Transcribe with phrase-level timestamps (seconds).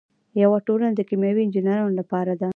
[0.43, 2.49] یوه ټولنه د کیمیاوي انجینرانو لپاره ده.